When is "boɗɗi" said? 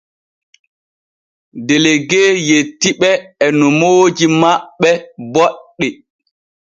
5.33-5.87